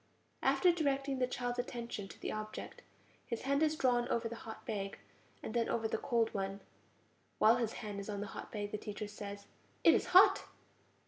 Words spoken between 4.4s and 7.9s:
hot bag, and then over the cold one; while his